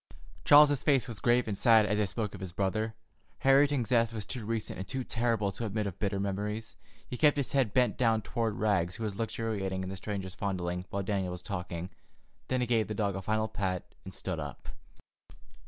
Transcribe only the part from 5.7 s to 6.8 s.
of bitter memories.